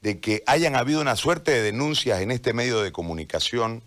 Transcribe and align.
de 0.00 0.20
que 0.20 0.42
hayan 0.46 0.76
habido 0.76 1.00
una 1.00 1.16
suerte 1.16 1.50
de 1.50 1.62
denuncias 1.62 2.20
en 2.20 2.30
este 2.30 2.52
medio 2.52 2.82
de 2.82 2.92
comunicación 2.92 3.82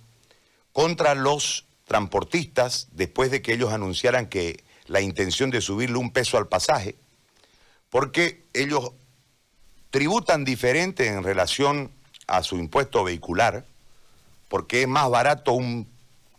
contra 0.73 1.15
los 1.15 1.65
transportistas 1.85 2.87
después 2.91 3.31
de 3.31 3.41
que 3.41 3.53
ellos 3.53 3.71
anunciaran 3.71 4.27
que 4.27 4.63
la 4.87 5.01
intención 5.01 5.49
de 5.51 5.61
subirle 5.61 5.97
un 5.97 6.11
peso 6.11 6.37
al 6.37 6.47
pasaje, 6.47 6.95
porque 7.89 8.43
ellos 8.53 8.91
tributan 9.89 10.43
diferente 10.43 11.07
en 11.07 11.23
relación 11.23 11.91
a 12.27 12.43
su 12.43 12.57
impuesto 12.57 13.03
vehicular, 13.03 13.65
porque 14.49 14.81
es 14.81 14.87
más 14.87 15.09
barato 15.09 15.53
un, 15.53 15.87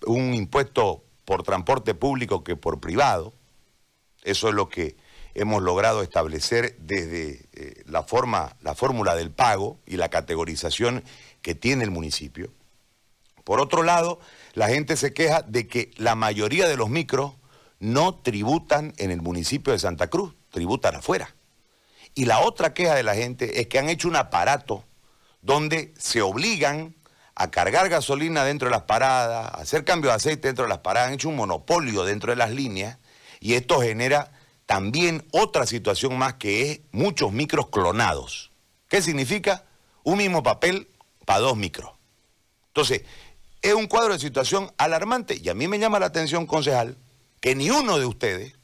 impuesto 0.07 1.03
por 1.25 1.43
transporte 1.43 1.95
público 1.95 2.45
que 2.45 2.57
por 2.57 2.81
privado. 2.81 3.33
Eso 4.23 4.49
es 4.49 4.55
lo 4.55 4.69
que 4.69 4.97
hemos 5.39 5.63
logrado 5.63 6.03
establecer 6.03 6.77
desde 6.81 7.47
eh, 7.53 7.83
la 7.87 8.03
forma, 8.03 8.57
la 8.61 8.75
fórmula 8.75 9.15
del 9.15 9.31
pago 9.31 9.79
y 9.87 9.97
la 9.97 10.09
categorización 10.09 11.05
que 11.43 11.55
tiene 11.55 11.85
el 11.85 11.93
municipio. 11.93 12.53
Por 13.45 13.61
otro 13.61 13.85
lado, 13.85 14.19
la 14.55 14.69
gente 14.69 14.97
se 14.97 15.15
queja 15.15 15.43
de 15.43 15.69
que 15.69 15.93
la 15.97 16.17
mayoría 16.17 16.67
de 16.67 16.77
los 16.77 16.91
micros 16.91 17.35
no 17.79 18.17
tributan 18.17 18.93
en 18.97 19.13
el 19.13 19.23
municipio 19.23 19.73
de 19.73 19.79
Santa 19.79 20.09
Cruz, 20.09 20.35
tributan 20.51 20.97
afuera. 20.97 21.35
Y 22.17 22.25
la 22.25 22.41
otra 22.41 22.75
queja 22.75 22.97
de 22.97 23.05
la 23.05 23.15
gente 23.15 23.61
es 23.61 23.69
que 23.69 23.79
han 23.79 23.89
hecho 23.89 24.09
un 24.09 24.17
aparato 24.17 24.85
donde 25.41 25.95
se 25.97 26.21
obligan 26.21 26.97
a 27.37 27.53
cargar 27.53 27.89
gasolina 27.89 28.43
dentro 28.43 28.67
de 28.67 28.73
las 28.73 28.83
paradas, 28.83 29.55
a 29.55 29.61
hacer 29.61 29.85
cambio 29.85 30.11
de 30.11 30.17
aceite 30.17 30.49
dentro 30.49 30.65
de 30.65 30.71
las 30.71 30.79
paradas, 30.79 31.09
han 31.09 31.15
hecho 31.15 31.29
un 31.29 31.37
monopolio 31.37 32.05
dentro 32.05 32.33
de 32.33 32.37
las 32.37 32.51
líneas 32.51 32.99
y 33.39 33.55
esto 33.55 33.81
genera 33.81 34.33
también 34.69 35.27
otra 35.33 35.65
situación 35.65 36.19
más 36.19 36.35
que 36.35 36.71
es 36.71 36.81
muchos 36.93 37.33
micros 37.33 37.71
clonados. 37.71 38.53
¿Qué 38.89 39.01
significa? 39.01 39.65
Un 40.05 40.19
mismo 40.19 40.43
papel 40.43 40.91
para 41.25 41.41
dos 41.41 41.57
micros. 41.57 41.93
Entonces, 42.67 43.03
es 43.63 43.73
un 43.73 43.87
cuadro 43.87 44.13
de 44.13 44.19
situación 44.19 44.71
alarmante 44.77 45.41
y 45.43 45.49
a 45.49 45.55
mí 45.55 45.69
me 45.69 45.79
llama 45.79 45.99
la 45.99 46.05
atención, 46.05 46.47
concejal, 46.47 46.99
que 47.41 47.55
ni 47.55 47.71
uno 47.71 47.99
de 47.99 48.05
ustedes 48.05 48.57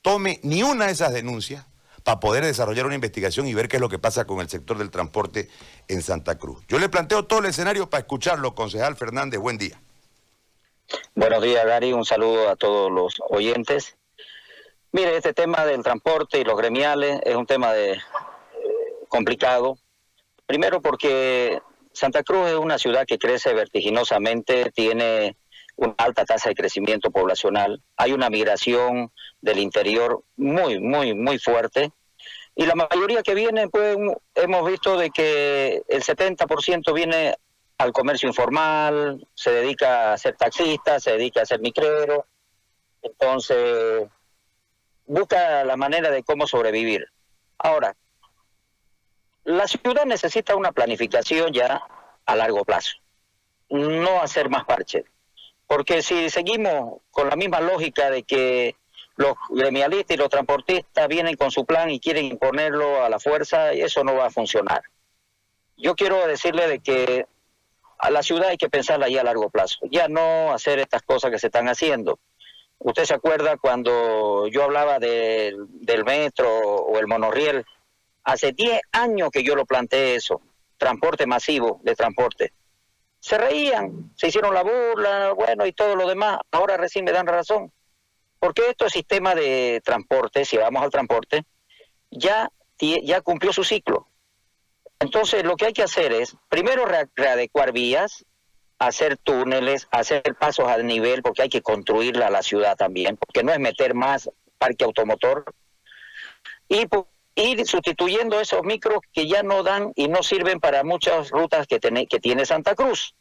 tome 0.00 0.38
ni 0.44 0.62
una 0.62 0.86
de 0.86 0.92
esas 0.92 1.12
denuncias 1.12 1.66
para 2.04 2.20
poder 2.20 2.44
desarrollar 2.44 2.86
una 2.86 2.94
investigación 2.94 3.48
y 3.48 3.54
ver 3.54 3.66
qué 3.66 3.78
es 3.78 3.80
lo 3.80 3.88
que 3.88 3.98
pasa 3.98 4.26
con 4.26 4.38
el 4.38 4.48
sector 4.48 4.78
del 4.78 4.92
transporte 4.92 5.48
en 5.88 6.02
Santa 6.02 6.38
Cruz. 6.38 6.64
Yo 6.68 6.78
le 6.78 6.88
planteo 6.88 7.24
todo 7.24 7.40
el 7.40 7.46
escenario 7.46 7.90
para 7.90 8.02
escucharlo, 8.02 8.54
concejal 8.54 8.94
Fernández. 8.94 9.40
Buen 9.40 9.58
día. 9.58 9.80
Buenos 11.16 11.42
días, 11.42 11.66
Gary. 11.66 11.92
Un 11.92 12.04
saludo 12.04 12.48
a 12.48 12.54
todos 12.54 12.92
los 12.92 13.16
oyentes. 13.28 13.97
Mire, 14.90 15.16
este 15.16 15.34
tema 15.34 15.66
del 15.66 15.82
transporte 15.82 16.40
y 16.40 16.44
los 16.44 16.56
gremiales 16.56 17.20
es 17.24 17.36
un 17.36 17.46
tema 17.46 17.72
de, 17.72 17.98
complicado. 19.08 19.78
Primero 20.46 20.80
porque 20.80 21.60
Santa 21.92 22.22
Cruz 22.22 22.48
es 22.48 22.54
una 22.54 22.78
ciudad 22.78 23.04
que 23.06 23.18
crece 23.18 23.52
vertiginosamente, 23.52 24.70
tiene 24.70 25.36
una 25.76 25.94
alta 25.98 26.24
tasa 26.24 26.48
de 26.48 26.54
crecimiento 26.54 27.10
poblacional, 27.10 27.82
hay 27.96 28.12
una 28.12 28.30
migración 28.30 29.12
del 29.40 29.58
interior 29.58 30.22
muy, 30.36 30.80
muy, 30.80 31.14
muy 31.14 31.38
fuerte. 31.38 31.92
Y 32.54 32.66
la 32.66 32.74
mayoría 32.74 33.22
que 33.22 33.34
viene, 33.34 33.68
pues 33.68 33.96
hemos 34.34 34.70
visto 34.70 34.96
de 34.96 35.10
que 35.10 35.82
el 35.86 36.02
70% 36.02 36.92
viene 36.92 37.36
al 37.76 37.92
comercio 37.92 38.28
informal, 38.28 39.24
se 39.34 39.52
dedica 39.52 40.12
a 40.12 40.18
ser 40.18 40.36
taxista, 40.36 40.98
se 40.98 41.12
dedica 41.12 41.42
a 41.42 41.46
ser 41.46 41.60
micrero, 41.60 42.26
entonces 43.02 44.08
busca 45.08 45.64
la 45.64 45.76
manera 45.76 46.10
de 46.10 46.22
cómo 46.22 46.46
sobrevivir. 46.46 47.06
Ahora, 47.58 47.96
la 49.44 49.66
ciudad 49.66 50.04
necesita 50.04 50.54
una 50.54 50.72
planificación 50.72 51.52
ya 51.52 51.82
a 52.26 52.36
largo 52.36 52.64
plazo, 52.64 52.92
no 53.70 54.20
hacer 54.20 54.48
más 54.48 54.64
parches. 54.64 55.04
Porque 55.66 56.02
si 56.02 56.30
seguimos 56.30 57.00
con 57.10 57.28
la 57.28 57.36
misma 57.36 57.60
lógica 57.60 58.10
de 58.10 58.22
que 58.22 58.76
los 59.16 59.34
gremialistas 59.50 60.14
y 60.14 60.18
los 60.18 60.28
transportistas 60.28 61.08
vienen 61.08 61.36
con 61.36 61.50
su 61.50 61.66
plan 61.66 61.90
y 61.90 62.00
quieren 62.00 62.26
imponerlo 62.26 63.02
a 63.02 63.08
la 63.08 63.18
fuerza, 63.18 63.72
eso 63.72 64.04
no 64.04 64.14
va 64.14 64.26
a 64.26 64.30
funcionar. 64.30 64.82
Yo 65.76 65.94
quiero 65.94 66.26
decirle 66.26 66.68
de 66.68 66.78
que 66.80 67.26
a 67.98 68.10
la 68.10 68.22
ciudad 68.22 68.50
hay 68.50 68.56
que 68.56 68.70
pensarla 68.70 69.08
ya 69.08 69.22
a 69.22 69.24
largo 69.24 69.50
plazo, 69.50 69.80
ya 69.90 70.08
no 70.08 70.52
hacer 70.52 70.78
estas 70.78 71.02
cosas 71.02 71.30
que 71.30 71.38
se 71.38 71.48
están 71.48 71.68
haciendo. 71.68 72.18
Usted 72.80 73.04
se 73.04 73.14
acuerda 73.14 73.56
cuando 73.56 74.46
yo 74.48 74.64
hablaba 74.64 74.98
del 74.98 76.04
metro 76.04 76.48
o 76.48 76.98
el 76.98 77.06
monorriel, 77.06 77.64
hace 78.24 78.52
10 78.52 78.80
años 78.92 79.30
que 79.30 79.42
yo 79.42 79.56
lo 79.56 79.66
planteé 79.66 80.14
eso, 80.14 80.40
transporte 80.76 81.26
masivo 81.26 81.80
de 81.82 81.94
transporte. 81.94 82.52
Se 83.20 83.36
reían, 83.36 84.12
se 84.16 84.28
hicieron 84.28 84.54
la 84.54 84.62
burla, 84.62 85.32
bueno, 85.32 85.66
y 85.66 85.72
todo 85.72 85.96
lo 85.96 86.06
demás, 86.06 86.38
ahora 86.52 86.76
recién 86.76 87.04
me 87.04 87.12
dan 87.12 87.26
razón 87.26 87.72
porque 88.38 88.70
este 88.70 88.88
sistema 88.88 89.34
de 89.34 89.80
transporte, 89.84 90.44
si 90.44 90.56
vamos 90.56 90.82
al 90.82 90.90
transporte, 90.90 91.44
ya, 92.10 92.48
ya 92.78 93.20
cumplió 93.20 93.52
su 93.52 93.64
ciclo. 93.64 94.08
Entonces, 95.00 95.44
lo 95.44 95.56
que 95.56 95.66
hay 95.66 95.72
que 95.72 95.82
hacer 95.82 96.12
es, 96.12 96.36
primero, 96.48 96.84
readecuar 97.14 97.72
vías, 97.72 98.24
hacer 98.78 99.16
túneles, 99.16 99.88
hacer 99.90 100.22
pasos 100.38 100.68
a 100.68 100.78
nivel, 100.78 101.22
porque 101.22 101.42
hay 101.42 101.48
que 101.48 101.62
construirla 101.62 102.30
la 102.30 102.42
ciudad 102.42 102.76
también, 102.76 103.16
porque 103.16 103.42
no 103.42 103.52
es 103.52 103.58
meter 103.58 103.94
más 103.94 104.30
parque 104.58 104.84
automotor, 104.84 105.44
y 106.68 106.86
ir 107.34 107.66
sustituyendo 107.66 108.40
esos 108.40 108.62
micros 108.62 109.00
que 109.12 109.26
ya 109.28 109.42
no 109.42 109.62
dan 109.62 109.92
y 109.94 110.08
no 110.08 110.22
sirven 110.22 110.60
para 110.60 110.82
muchas 110.84 111.30
rutas 111.30 111.66
que, 111.66 111.78
que 111.80 112.20
tiene 112.20 112.44
Santa 112.44 112.74
Cruz. 112.74 113.14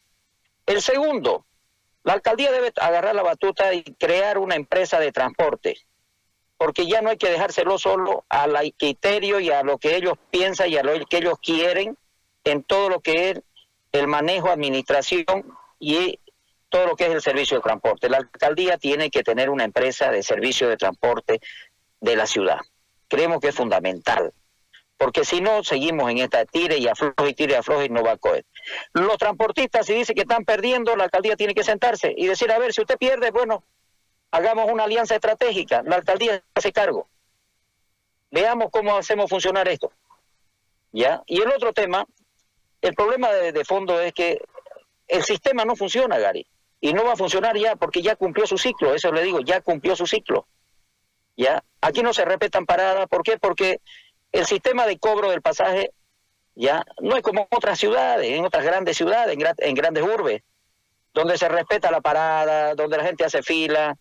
El 0.65 0.81
segundo, 0.81 1.45
la 2.03 2.13
alcaldía 2.13 2.51
debe 2.51 2.73
agarrar 2.77 3.15
la 3.15 3.23
batuta 3.23 3.73
y 3.73 3.83
crear 3.83 4.37
una 4.37 4.55
empresa 4.55 4.99
de 4.99 5.11
transporte, 5.11 5.77
porque 6.57 6.87
ya 6.87 7.01
no 7.01 7.09
hay 7.09 7.17
que 7.17 7.29
dejárselo 7.29 7.77
solo 7.77 8.25
al 8.29 8.55
criterio 8.77 9.39
y 9.39 9.51
a 9.51 9.63
lo 9.63 9.77
que 9.77 9.95
ellos 9.95 10.13
piensan 10.31 10.69
y 10.69 10.77
a 10.77 10.83
lo 10.83 11.05
que 11.05 11.17
ellos 11.17 11.39
quieren 11.39 11.97
en 12.43 12.63
todo 12.63 12.89
lo 12.89 12.99
que 13.01 13.29
es 13.29 13.41
el 13.91 14.07
manejo, 14.07 14.49
administración 14.49 15.25
y 15.79 16.19
todo 16.69 16.87
lo 16.87 16.95
que 16.95 17.05
es 17.05 17.11
el 17.11 17.21
servicio 17.21 17.57
de 17.57 17.63
transporte. 17.63 18.09
La 18.09 18.17
alcaldía 18.17 18.77
tiene 18.77 19.09
que 19.09 19.23
tener 19.23 19.49
una 19.49 19.63
empresa 19.63 20.11
de 20.11 20.23
servicio 20.23 20.69
de 20.69 20.77
transporte 20.77 21.39
de 22.01 22.15
la 22.15 22.25
ciudad. 22.25 22.59
Creemos 23.07 23.39
que 23.39 23.49
es 23.49 23.55
fundamental 23.55 24.33
porque 24.97 25.23
si 25.23 25.41
no, 25.41 25.63
seguimos 25.63 26.09
en 26.09 26.17
esta 26.17 26.45
tire 26.45 26.77
y 26.77 26.87
afloje 26.87 27.29
y 27.29 27.33
tire 27.33 27.53
y 27.53 27.55
afloje 27.55 27.85
y 27.85 27.89
no 27.89 28.03
va 28.03 28.13
a 28.13 28.17
coger. 28.17 28.45
Los 28.93 29.17
transportistas, 29.17 29.85
si 29.85 29.93
dicen 29.93 30.15
que 30.15 30.23
están 30.23 30.43
perdiendo, 30.43 30.95
la 30.95 31.05
alcaldía 31.05 31.35
tiene 31.35 31.53
que 31.53 31.63
sentarse 31.63 32.13
y 32.17 32.25
decir, 32.25 32.51
a 32.51 32.57
ver, 32.57 32.73
si 32.73 32.81
usted 32.81 32.97
pierde, 32.97 33.29
bueno, 33.31 33.63
hagamos 34.31 34.71
una 34.71 34.85
alianza 34.85 35.15
estratégica, 35.15 35.83
la 35.83 35.97
alcaldía 35.97 36.43
hace 36.55 36.73
cargo. 36.73 37.07
Veamos 38.31 38.69
cómo 38.71 38.97
hacemos 38.97 39.29
funcionar 39.29 39.67
esto. 39.67 39.91
¿Ya? 40.91 41.21
Y 41.27 41.41
el 41.41 41.51
otro 41.51 41.73
tema, 41.73 42.07
el 42.81 42.93
problema 42.93 43.31
de, 43.31 43.65
fondo 43.65 43.99
es 43.99 44.13
que 44.13 44.39
el 45.07 45.23
sistema 45.23 45.65
no 45.65 45.75
funciona, 45.75 46.17
Gary, 46.17 46.45
y 46.79 46.93
no 46.93 47.05
va 47.05 47.13
a 47.13 47.17
funcionar 47.17 47.57
ya 47.57 47.75
porque 47.75 48.01
ya 48.01 48.15
cumplió 48.15 48.45
su 48.45 48.57
ciclo, 48.57 48.93
eso 48.93 49.11
le 49.11 49.23
digo, 49.23 49.41
ya 49.41 49.61
cumplió 49.61 49.95
su 49.95 50.05
ciclo. 50.05 50.47
¿Ya? 51.35 51.63
Aquí 51.81 52.01
no 52.01 52.13
se 52.13 52.25
respetan 52.25 52.65
paradas, 52.65 53.07
¿por 53.07 53.21
qué? 53.21 53.37
Porque 53.37 53.79
el 54.31 54.45
sistema 54.45 54.87
de 54.87 54.97
cobro 54.97 55.29
del 55.29 55.41
pasaje 55.41 55.91
ya 56.55 56.83
no 56.99 57.15
es 57.15 57.21
como 57.21 57.41
en 57.41 57.47
otras 57.51 57.79
ciudades, 57.79 58.31
en 58.31 58.43
otras 58.43 58.65
grandes 58.65 58.97
ciudades, 58.97 59.37
en, 59.59 59.75
grandes 59.75 60.03
urbes, 60.03 60.41
donde 61.13 61.37
se 61.37 61.47
respeta 61.47 61.91
la 61.91 62.01
parada, 62.01 62.73
donde 62.73 62.97
la 62.97 63.03
gente 63.03 63.23
hace 63.23 63.43
fila. 63.43 63.95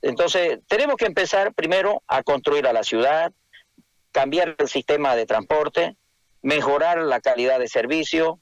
Entonces, 0.00 0.60
tenemos 0.66 0.96
que 0.96 1.04
empezar 1.04 1.52
primero 1.52 2.02
a 2.06 2.22
construir 2.22 2.66
a 2.66 2.72
la 2.72 2.82
ciudad, 2.82 3.32
cambiar 4.10 4.56
el 4.58 4.68
sistema 4.68 5.14
de 5.16 5.26
transporte, 5.26 5.96
mejorar 6.42 6.98
la 6.98 7.20
calidad 7.20 7.58
de 7.58 7.68
servicio, 7.68 8.40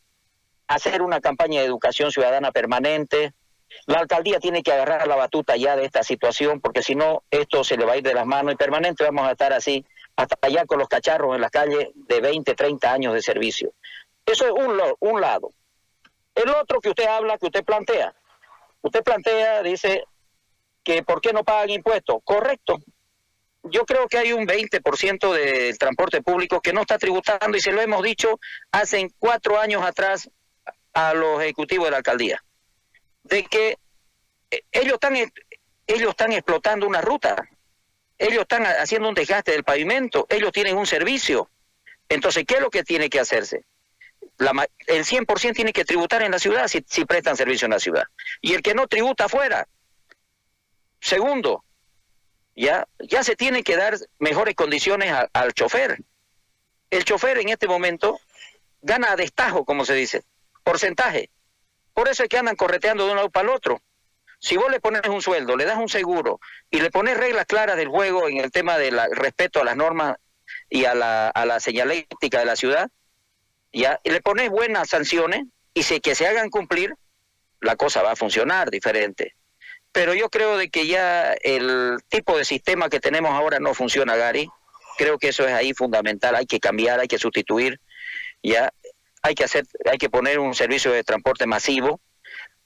hacer 0.66 1.02
una 1.02 1.20
campaña 1.20 1.60
de 1.60 1.66
educación 1.66 2.10
ciudadana 2.10 2.52
permanente. 2.52 3.32
La 3.87 3.98
alcaldía 3.98 4.38
tiene 4.38 4.62
que 4.62 4.72
agarrar 4.72 5.06
la 5.06 5.16
batuta 5.16 5.56
ya 5.56 5.76
de 5.76 5.84
esta 5.84 6.02
situación, 6.02 6.60
porque 6.60 6.82
si 6.82 6.94
no, 6.94 7.22
esto 7.31 7.64
se 7.64 7.76
le 7.76 7.84
va 7.84 7.94
a 7.94 7.96
ir 7.96 8.02
de 8.02 8.14
las 8.14 8.26
manos 8.26 8.54
y 8.54 8.56
permanente 8.56 9.04
vamos 9.04 9.26
a 9.26 9.32
estar 9.32 9.52
así 9.52 9.84
hasta 10.16 10.37
allá 10.40 10.64
con 10.64 10.78
los 10.78 10.88
cacharros 10.88 11.34
en 11.34 11.43
las 11.43 11.50
calles 11.50 11.88
de 11.94 12.20
20, 12.20 12.54
30 12.54 12.93
años 12.93 13.14
de 13.14 13.22
servicio. 13.22 13.72
Eso 14.25 14.46
es 14.46 14.52
un, 14.52 14.81
un 15.00 15.20
lado. 15.20 15.50
El 16.34 16.49
otro 16.50 16.81
que 16.81 16.90
usted 16.90 17.06
habla, 17.06 17.38
que 17.38 17.46
usted 17.46 17.64
plantea, 17.64 18.14
usted 18.82 19.02
plantea, 19.02 19.62
dice 19.62 20.04
que 20.82 21.02
¿por 21.02 21.20
qué 21.20 21.32
no 21.32 21.44
pagan 21.44 21.70
impuestos? 21.70 22.19
Correcto. 22.25 22.78
Yo 23.70 23.84
creo 23.84 24.06
que 24.08 24.18
hay 24.18 24.32
un 24.32 24.46
20% 24.46 25.32
del 25.32 25.78
transporte 25.78 26.22
público 26.22 26.60
que 26.60 26.72
no 26.72 26.82
está 26.82 26.98
tributando 26.98 27.56
y 27.56 27.60
se 27.60 27.72
lo 27.72 27.80
hemos 27.80 28.02
dicho 28.02 28.38
hace 28.72 29.10
cuatro 29.18 29.58
años 29.58 29.82
atrás 29.84 30.30
a 30.92 31.14
los 31.14 31.42
ejecutivos 31.42 31.86
de 31.86 31.90
la 31.90 31.96
alcaldía, 31.98 32.42
de 33.24 33.44
que 33.44 33.78
eh, 34.50 34.62
ellos 34.72 34.94
están, 34.94 35.16
ellos 35.16 36.10
están 36.10 36.32
explotando 36.32 36.86
una 36.86 37.00
ruta 37.00 37.48
ellos 38.18 38.42
están 38.42 38.64
haciendo 38.64 39.08
un 39.08 39.14
desgaste 39.14 39.52
del 39.52 39.64
pavimento, 39.64 40.26
ellos 40.28 40.52
tienen 40.52 40.76
un 40.76 40.86
servicio, 40.86 41.50
Entonces, 42.08 42.44
¿qué 42.46 42.54
es 42.54 42.60
lo 42.60 42.70
que 42.70 42.84
tiene 42.84 43.10
que 43.10 43.18
hacerse? 43.18 43.64
La, 44.38 44.52
el 44.86 45.04
100% 45.04 45.54
tiene 45.54 45.72
que 45.72 45.84
tributar 45.84 46.22
en 46.22 46.30
la 46.30 46.38
ciudad 46.38 46.68
si, 46.68 46.84
si 46.86 47.04
prestan 47.04 47.36
servicio 47.36 47.66
en 47.66 47.72
la 47.72 47.80
ciudad. 47.80 48.04
Y 48.40 48.54
el 48.54 48.62
que 48.62 48.74
no 48.74 48.86
tributa 48.86 49.24
afuera. 49.24 49.66
Segundo, 51.00 51.64
ya, 52.56 52.88
ya 52.99 53.23
se 53.23 53.37
tiene 53.37 53.62
que 53.62 53.76
dar 53.76 53.97
mejores 54.19 54.55
condiciones 54.55 55.12
al 55.32 55.53
chofer. 55.53 56.03
El 56.91 57.05
chofer 57.05 57.38
en 57.38 57.50
este 57.50 57.69
momento 57.69 58.19
gana 58.81 59.12
a 59.12 59.17
destajo, 59.17 59.64
como 59.64 59.85
se 59.85 59.94
dice, 59.94 60.25
porcentaje. 60.64 61.31
Por 61.93 62.08
eso 62.08 62.23
es 62.23 62.29
que 62.29 62.38
andan 62.38 62.56
correteando 62.56 63.05
de 63.05 63.11
un 63.11 63.17
lado 63.17 63.31
para 63.31 63.49
el 63.49 63.55
otro. 63.55 63.82
Si 64.38 64.56
vos 64.56 64.70
le 64.70 64.81
pones 64.81 65.03
un 65.08 65.23
sueldo, 65.23 65.56
le 65.56 65.64
das 65.64 65.79
un 65.79 65.88
seguro 65.88 66.41
y 66.70 66.81
le 66.81 66.91
pones 66.91 67.17
reglas 67.17 67.47
claras 67.47 67.76
del 67.76 67.88
juego 67.88 68.29
en 68.29 68.38
el 68.38 68.50
tema 68.50 68.79
del 68.79 68.99
respeto 69.12 69.61
a 69.61 69.64
las 69.64 69.76
normas 69.76 70.17
y 70.69 70.85
a 70.85 70.94
la, 70.94 71.29
a 71.29 71.47
la 71.47 71.61
señalética 71.61 72.38
de 72.38 72.44
la 72.44 72.56
ciudad, 72.56 72.91
ya, 73.73 74.00
y 74.05 74.11
le 74.11 74.20
pones 74.20 74.50
buenas 74.50 74.88
sanciones 74.88 75.44
y 75.75 75.82
si 75.82 76.00
que 76.00 76.14
se 76.14 76.26
hagan 76.26 76.50
cumplir, 76.50 76.94
la 77.61 77.76
cosa 77.76 78.02
va 78.02 78.12
a 78.12 78.17
funcionar 78.17 78.70
diferente. 78.70 79.36
Pero 79.96 80.12
yo 80.12 80.28
creo 80.28 80.58
de 80.58 80.69
que 80.69 80.87
ya 80.87 81.32
el 81.32 81.96
tipo 82.10 82.37
de 82.37 82.44
sistema 82.44 82.90
que 82.90 83.00
tenemos 83.00 83.32
ahora 83.32 83.60
no 83.60 83.72
funciona, 83.72 84.14
Gary. 84.14 84.46
Creo 84.98 85.16
que 85.16 85.28
eso 85.28 85.48
es 85.48 85.54
ahí 85.54 85.72
fundamental, 85.72 86.34
hay 86.34 86.44
que 86.44 86.60
cambiar, 86.60 87.00
hay 87.00 87.08
que 87.08 87.16
sustituir, 87.16 87.81
ya 88.43 88.75
hay 89.22 89.34
que 89.34 89.44
hacer, 89.44 89.64
hay 89.90 89.96
que 89.96 90.10
poner 90.10 90.38
un 90.38 90.54
servicio 90.54 90.93
de 90.93 91.02
transporte 91.02 91.46
masivo, 91.46 91.98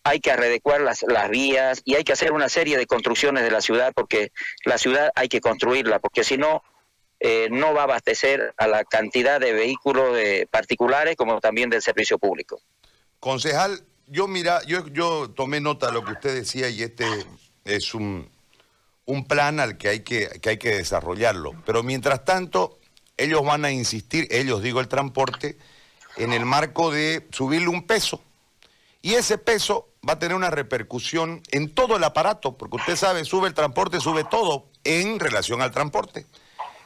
hay 0.03 0.19
que 0.19 0.33
adecuar 0.33 0.81
las, 0.81 1.05
las 1.05 1.31
vías 1.31 1.83
y 1.85 1.95
hay 1.95 2.03
que 2.03 2.15
hacer 2.15 2.33
una 2.33 2.49
serie 2.49 2.77
de 2.77 2.87
construcciones 2.87 3.45
de 3.45 3.53
la 3.53 3.61
ciudad 3.61 3.93
porque 3.95 4.33
la 4.65 4.77
ciudad 4.77 5.13
hay 5.15 5.29
que 5.29 5.41
construirla, 5.41 6.01
porque 6.01 6.25
si 6.25 6.37
no, 6.37 6.65
eh, 7.21 7.47
no 7.49 7.73
va 7.75 7.83
a 7.83 7.85
abastecer 7.85 8.55
a 8.57 8.67
la 8.67 8.83
cantidad 8.83 9.39
de 9.39 9.53
vehículos 9.53 10.17
de 10.17 10.49
particulares 10.51 11.15
como 11.15 11.41
también 11.41 11.71
del 11.71 11.81
servicio 11.81 12.19
público. 12.19 12.61
Concejal, 13.21 13.85
yo 14.11 14.27
mira, 14.27 14.61
yo, 14.65 15.31
tomé 15.31 15.61
nota 15.61 15.87
de 15.87 15.93
lo 15.93 16.05
que 16.05 16.13
usted 16.13 16.35
decía 16.35 16.69
y 16.69 16.83
este 16.83 17.07
es 17.65 17.95
un, 17.95 18.29
un 19.07 19.25
plan 19.25 19.61
al 19.61 19.79
que 19.79 19.89
hay 19.89 20.01
que, 20.01 20.29
que 20.41 20.51
hay 20.51 20.59
que 20.59 20.77
desarrollarlo. 20.77 21.55
Pero 21.65 21.83
mientras 21.83 22.25
tanto, 22.25 22.79
ellos 23.17 23.45
van 23.45 23.65
a 23.65 23.71
insistir, 23.71 24.27
ellos 24.31 24.63
digo 24.63 24.81
el 24.81 24.89
transporte, 24.89 25.57
en 26.17 26.33
el 26.33 26.45
marco 26.45 26.91
de 26.91 27.27
subirle 27.31 27.69
un 27.69 27.87
peso. 27.87 28.21
Y 29.03 29.15
ese 29.15 29.39
peso 29.39 29.89
va 30.07 30.15
a 30.15 30.19
tener 30.19 30.37
una 30.37 30.51
repercusión 30.51 31.43
en 31.51 31.73
todo 31.73 31.97
el 31.97 32.05
aparato, 32.05 32.57
porque 32.57 32.77
usted 32.77 32.97
sabe, 32.97 33.25
sube 33.25 33.49
el 33.49 33.55
transporte, 33.55 34.01
sube 34.01 34.25
todo 34.25 34.67
en 34.85 35.19
relación 35.19 35.63
al 35.63 35.71
transporte. 35.71 36.27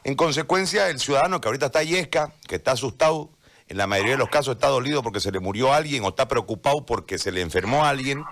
En 0.05 0.15
consecuencia, 0.15 0.91
el 0.91 1.01
ciudadano 1.01 1.41
que 1.41 1.49
ahorita 1.49 1.67
está 1.67 1.83
yesca, 1.83 2.33
que 2.47 2.57
está 2.57 2.73
asustado, 2.73 3.31
en 3.69 3.77
la 3.77 3.87
mayoría 3.87 4.13
de 4.13 4.19
los 4.19 4.29
casos 4.29 4.55
está 4.55 4.69
dolido 4.69 5.03
porque 5.03 5.21
se 5.21 5.33
le 5.33 5.41
murió 5.41 5.73
alguien 5.73 6.05
o 6.05 6.09
está 6.09 6.29
preocupado 6.29 6.85
porque 6.85 7.19
se 7.19 7.33
le 7.33 7.41
enfermó 7.41 7.85
alguien, 7.85 8.23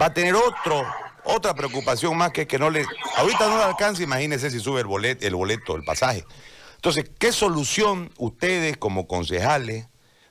va 0.00 0.06
a 0.06 0.14
tener 0.14 0.34
otro, 0.34 0.84
otra 1.24 1.54
preocupación 1.54 2.16
más 2.16 2.32
que 2.32 2.46
que 2.46 2.58
no 2.58 2.70
le... 2.70 2.84
Ahorita 3.16 3.48
no 3.48 3.58
le 3.58 3.64
alcanza, 3.64 4.02
imagínese 4.02 4.50
si 4.50 4.60
sube 4.60 4.80
el 4.80 4.86
boleto, 4.86 5.26
el 5.26 5.34
boleto, 5.34 5.76
el 5.76 5.84
pasaje. 5.84 6.24
Entonces, 6.76 7.10
¿qué 7.18 7.32
solución 7.32 8.10
ustedes 8.18 8.76
como 8.76 9.06
concejales 9.06 9.88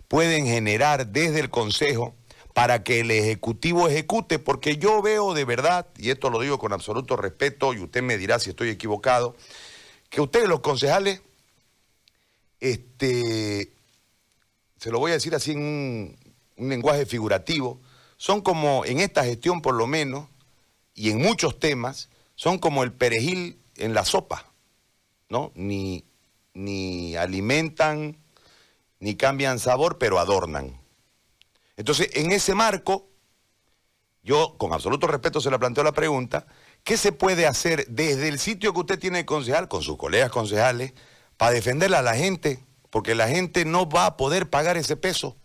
pueden 0.07 0.45
generar 0.45 1.07
desde 1.07 1.41
el 1.41 1.49
Consejo 1.49 2.15
para 2.53 2.83
que 2.83 3.01
el 3.01 3.11
Ejecutivo 3.11 3.87
ejecute? 3.87 4.39
Porque 4.39 4.77
yo 4.77 5.01
veo 5.01 5.33
de 5.33 5.45
verdad, 5.45 5.87
y 5.97 6.09
esto 6.09 6.29
lo 6.29 6.39
digo 6.39 6.57
con 6.57 6.73
absoluto 6.73 7.17
respeto, 7.17 7.73
y 7.73 7.79
usted 7.79 8.01
me 8.01 8.17
dirá 8.17 8.39
si 8.39 8.51
estoy 8.51 8.69
equivocado, 8.69 9.35
que 10.09 10.21
ustedes 10.21 10.47
los 10.47 10.61
concejales, 10.61 11.21
este, 12.61 13.73
se 14.77 14.91
lo 14.91 14.99
voy 14.99 15.11
a 15.11 15.15
decir 15.15 15.35
así 15.35 15.51
en 15.51 15.59
un, 15.59 16.69
lenguaje 16.69 17.05
figurativo, 17.05 17.79
son 18.17 18.41
como, 18.41 18.83
en 18.85 18.99
esta 18.99 19.23
gestión 19.23 19.61
por 19.61 19.75
lo 19.75 19.87
menos, 19.87 20.27
y 20.95 21.11
en 21.11 21.21
muchos 21.21 21.59
temas, 21.59 22.09
son 22.35 22.57
como 22.57 22.83
el 22.83 22.91
perejil 22.91 23.59
en 23.75 23.93
la 23.93 24.05
sopa, 24.05 24.51
¿no? 25.29 25.51
Ni, 25.55 26.03
ni 26.53 27.15
alimentan, 27.15 28.17
ni 28.99 29.15
cambian 29.15 29.59
sabor, 29.59 29.97
pero 29.97 30.19
adornan. 30.19 30.79
Entonces, 31.75 32.09
en 32.13 32.31
ese 32.31 32.55
marco, 32.55 33.07
yo 34.23 34.55
con 34.57 34.73
absoluto 34.73 35.07
respeto 35.07 35.39
se 35.39 35.51
le 35.51 35.59
planteo 35.59 35.83
la 35.83 35.91
pregunta, 35.91 36.47
¿qué 36.83 36.97
se 36.97 37.11
puede 37.11 37.45
hacer 37.45 37.85
desde 37.87 38.27
el 38.27 38.39
sitio 38.39 38.73
que 38.73 38.79
usted 38.79 38.99
tiene 38.99 39.19
de 39.19 39.25
concejal, 39.25 39.67
con 39.67 39.83
sus 39.83 39.97
colegas 39.97 40.31
concejales, 40.31 40.93
para 41.37 41.51
defenderla 41.51 41.99
a 41.99 42.03
la 42.03 42.15
gente? 42.15 42.66
Porque 42.89 43.15
la 43.15 43.27
gente 43.27 43.65
no 43.65 43.87
va 43.87 44.05
a 44.05 44.17
poder 44.17 44.49
pagar 44.49 44.77
ese 44.77 44.95
peso. 44.95 45.35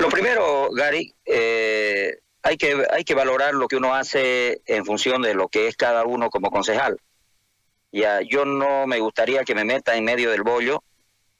Lo 0.00 0.08
primero, 0.08 0.70
Gary, 0.72 1.14
eh, 1.24 2.18
hay, 2.42 2.56
que, 2.56 2.84
hay 2.90 3.04
que 3.04 3.14
valorar 3.14 3.54
lo 3.54 3.66
que 3.66 3.76
uno 3.76 3.94
hace 3.94 4.60
en 4.66 4.84
función 4.84 5.22
de 5.22 5.34
lo 5.34 5.48
que 5.48 5.68
es 5.68 5.76
cada 5.76 6.04
uno 6.04 6.28
como 6.28 6.50
concejal. 6.50 7.00
Ya, 7.92 8.20
yo 8.20 8.44
no 8.44 8.86
me 8.86 9.00
gustaría 9.00 9.44
que 9.44 9.54
me 9.54 9.64
meta 9.64 9.96
en 9.96 10.04
medio 10.04 10.30
del 10.30 10.42
bollo, 10.42 10.82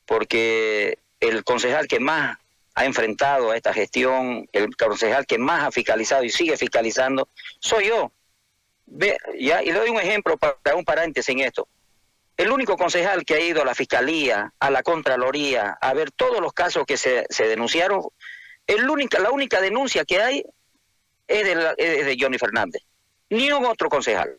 porque 0.06 0.98
el 1.20 1.44
concejal 1.44 1.86
que 1.86 2.00
más 2.00 2.38
ha 2.74 2.84
enfrentado 2.84 3.50
a 3.50 3.56
esta 3.56 3.72
gestión, 3.72 4.48
el 4.52 4.74
concejal 4.76 5.26
que 5.26 5.38
más 5.38 5.64
ha 5.64 5.70
fiscalizado 5.70 6.24
y 6.24 6.30
sigue 6.30 6.56
fiscalizando, 6.56 7.28
soy 7.58 7.88
yo. 7.88 8.12
Ve, 8.86 9.18
ya, 9.38 9.62
y 9.62 9.66
le 9.66 9.78
doy 9.78 9.90
un 9.90 9.98
ejemplo 9.98 10.36
para 10.36 10.76
un 10.76 10.84
paréntesis 10.84 11.34
en 11.34 11.40
esto. 11.40 11.68
El 12.36 12.50
único 12.50 12.76
concejal 12.76 13.24
que 13.24 13.34
ha 13.34 13.40
ido 13.40 13.62
a 13.62 13.64
la 13.64 13.74
fiscalía, 13.74 14.52
a 14.58 14.70
la 14.70 14.82
contraloría, 14.82 15.78
a 15.80 15.94
ver 15.94 16.10
todos 16.10 16.40
los 16.40 16.52
casos 16.52 16.84
que 16.86 16.96
se, 16.96 17.26
se 17.30 17.48
denunciaron, 17.48 18.02
la 18.66 19.30
única 19.30 19.60
denuncia 19.60 20.04
que 20.04 20.20
hay 20.20 20.44
es 21.28 21.44
de, 21.44 21.74
es 21.78 22.06
de 22.06 22.16
Johnny 22.20 22.38
Fernández, 22.38 22.82
ni 23.30 23.50
un 23.50 23.64
otro 23.64 23.88
concejal. 23.88 24.36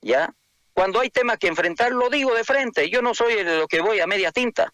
¿Ya? 0.00 0.32
Cuando 0.72 1.00
hay 1.00 1.10
temas 1.10 1.38
que 1.38 1.46
enfrentar, 1.46 1.92
lo 1.92 2.10
digo 2.10 2.34
de 2.34 2.44
frente. 2.44 2.90
Yo 2.90 3.00
no 3.00 3.14
soy 3.14 3.36
de 3.36 3.58
lo 3.58 3.68
que 3.68 3.80
voy 3.80 4.00
a 4.00 4.06
media 4.06 4.32
tinta. 4.32 4.72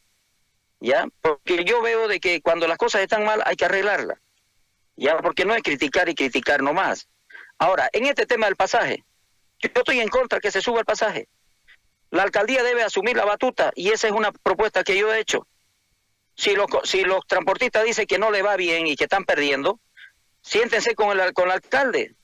¿Ya? 0.81 1.06
Porque 1.21 1.65
yo 1.65 1.83
veo 1.83 2.09
de 2.09 2.21
que 2.21 2.41
cuando 2.41 2.67
las 2.67 2.79
cosas 2.79 3.03
están 3.03 3.25
mal 3.25 3.43
hay 3.44 3.55
que 3.55 3.67
arreglarlas. 3.67 4.19
¿Ya? 4.97 5.19
Porque 5.19 5.44
no 5.44 5.55
es 5.55 5.62
criticar 5.62 6.09
y 6.09 6.15
criticar 6.15 6.62
nomás. 6.62 7.06
Ahora, 7.59 7.91
en 7.93 8.06
este 8.06 8.26
tema 8.26 8.47
del 8.47 8.56
pasaje, 8.56 9.05
yo 9.59 9.69
estoy 9.75 10.00
en 10.00 10.09
contra 10.09 10.41
que 10.41 10.50
se 10.50 10.62
suba 10.62 10.81
el 10.81 10.87
pasaje. 10.87 11.29
La 12.11 12.23
alcaldía 12.23 12.62
debe 12.62 12.83
asumir 12.83 13.17
la 13.17 13.25
batuta 13.25 13.73
y 13.75 13.91
esa 13.91 14.09
es 14.09 14.12
una 14.12 14.33
propuesta 14.33 14.83
que 14.85 14.97
yo 14.97 15.12
he 15.12 15.21
hecho. 15.21 15.47
Si 16.35 16.55
los, 16.55 16.67
si 16.85 17.03
los 17.03 17.27
transportistas 17.27 17.85
dicen 17.85 18.07
que 18.07 18.19
no 18.19 18.31
le 18.31 18.43
va 18.43 18.57
bien 18.57 18.87
y 18.87 18.97
que 18.97 19.05
están 19.05 19.25
perdiendo, 19.25 19.79
siéntense 20.43 20.95
con 20.95 21.19
el, 21.19 21.33
con 21.35 21.47
el 21.47 21.52
alcalde, 21.52 22.14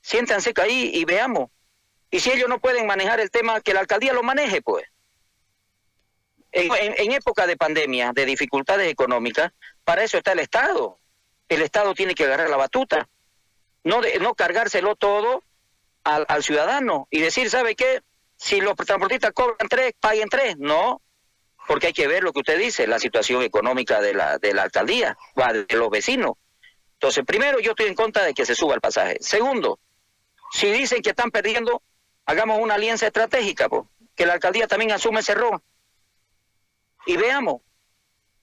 siéntense 0.00 0.52
ahí 0.60 0.90
y 0.94 1.04
veamos 1.04 1.50
y 2.12 2.20
si 2.20 2.30
ellos 2.30 2.48
no 2.48 2.60
pueden 2.60 2.86
manejar 2.86 3.20
el 3.20 3.30
tema, 3.30 3.62
que 3.62 3.72
la 3.72 3.80
alcaldía 3.80 4.12
lo 4.12 4.22
maneje, 4.22 4.60
pues. 4.60 4.84
En, 6.52 7.10
época 7.12 7.46
de 7.46 7.56
pandemia, 7.56 8.12
de 8.14 8.26
dificultades 8.26 8.92
económicas, 8.92 9.50
para 9.82 10.04
eso 10.04 10.18
está 10.18 10.32
el 10.32 10.40
Estado. 10.40 10.98
El 11.48 11.62
Estado 11.62 11.94
tiene 11.94 12.14
que 12.14 12.24
agarrar 12.24 12.50
la 12.50 12.58
batuta, 12.58 13.08
no, 13.82 14.02
de, 14.02 14.18
no 14.18 14.34
cargárselo 14.34 14.94
todo 14.94 15.42
al, 16.04 16.26
al 16.28 16.42
ciudadano 16.42 17.08
y 17.10 17.20
decir, 17.20 17.48
¿sabe 17.48 17.74
qué? 17.74 18.02
Si 18.42 18.60
los 18.60 18.74
transportistas 18.74 19.30
cobran 19.32 19.68
tres, 19.68 19.92
paguen 20.00 20.28
tres. 20.28 20.56
No, 20.58 21.00
porque 21.68 21.86
hay 21.86 21.92
que 21.92 22.08
ver 22.08 22.24
lo 22.24 22.32
que 22.32 22.40
usted 22.40 22.58
dice, 22.58 22.88
la 22.88 22.98
situación 22.98 23.40
económica 23.40 24.00
de 24.00 24.14
la, 24.14 24.38
de 24.38 24.52
la 24.52 24.64
alcaldía, 24.64 25.16
de 25.36 25.76
los 25.76 25.90
vecinos. 25.90 26.32
Entonces, 26.94 27.24
primero, 27.24 27.60
yo 27.60 27.70
estoy 27.70 27.86
en 27.86 27.94
contra 27.94 28.24
de 28.24 28.34
que 28.34 28.44
se 28.44 28.56
suba 28.56 28.74
el 28.74 28.80
pasaje. 28.80 29.18
Segundo, 29.20 29.78
si 30.50 30.72
dicen 30.72 31.02
que 31.02 31.10
están 31.10 31.30
perdiendo, 31.30 31.84
hagamos 32.26 32.58
una 32.58 32.74
alianza 32.74 33.06
estratégica, 33.06 33.68
que 34.16 34.26
la 34.26 34.32
alcaldía 34.32 34.66
también 34.66 34.90
asume 34.90 35.20
ese 35.20 35.36
rol. 35.36 35.62
Y 37.06 37.16
veamos. 37.16 37.62